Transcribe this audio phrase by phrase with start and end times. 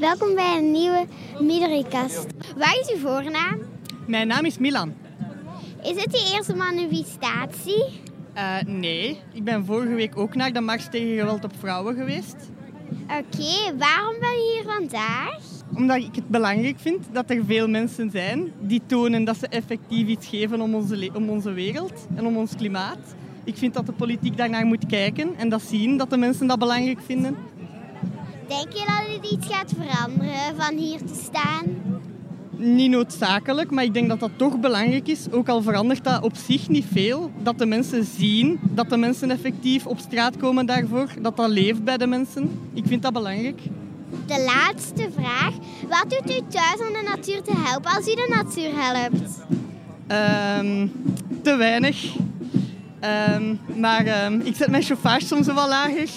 [0.00, 1.06] Welkom bij een nieuwe
[1.40, 2.26] Midorikast.
[2.56, 3.58] Waar is uw voornaam?
[4.06, 4.94] Mijn naam is Milan.
[5.82, 7.84] Is het die eerste manifestatie?
[8.36, 12.36] Uh, nee, ik ben vorige week ook naar de Mars tegen geweld op vrouwen geweest.
[13.02, 15.40] Oké, waarom ben je hier vandaag?
[15.74, 20.06] Omdat ik het belangrijk vind dat er veel mensen zijn die tonen dat ze effectief
[20.08, 23.14] iets geven om onze, om onze wereld en om ons klimaat.
[23.44, 26.58] Ik vind dat de politiek daarnaar moet kijken en dat zien dat de mensen dat
[26.58, 27.36] belangrijk vinden.
[28.48, 31.64] Denk je dat het iets gaat veranderen van hier te staan?
[32.56, 35.26] Niet noodzakelijk, maar ik denk dat dat toch belangrijk is.
[35.30, 37.30] Ook al verandert dat op zich niet veel.
[37.42, 41.06] Dat de mensen zien, dat de mensen effectief op straat komen daarvoor.
[41.20, 42.60] Dat dat leeft bij de mensen.
[42.72, 43.60] Ik vind dat belangrijk.
[44.26, 45.54] De laatste vraag.
[45.88, 49.44] Wat doet u thuis om de natuur te helpen als u de natuur helpt?
[50.60, 50.92] Um,
[51.42, 52.14] te weinig.
[53.34, 56.08] Um, maar um, ik zet mijn chauffage soms wel lager.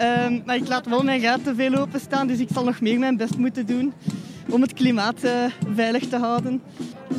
[0.00, 3.16] Um, maar ik laat wel mijn ruiten veel openstaan, dus ik zal nog meer mijn
[3.16, 3.92] best moeten doen
[4.50, 5.30] om het klimaat uh,
[5.74, 6.62] veilig te houden.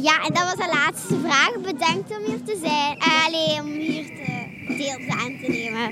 [0.01, 1.51] Ja, en dat was de laatste vraag.
[1.61, 2.97] Bedankt om hier te zijn.
[2.97, 5.89] Uh, allee, om hier te deel aan te nemen.